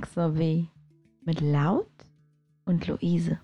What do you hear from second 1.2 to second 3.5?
mit Laut und Luise.